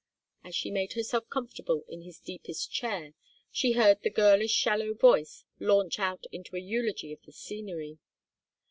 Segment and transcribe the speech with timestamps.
[0.43, 3.13] As she made herself comfortable in his deepest chair
[3.51, 7.99] she heard the girlish shallow voice launch out into a eulogy of the scenery.